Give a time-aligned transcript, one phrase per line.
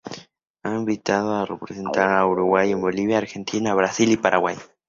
[0.63, 4.55] Ha sido invitado representando a Uruguay en Bolivia, Argentina, Brasil y Paraguay.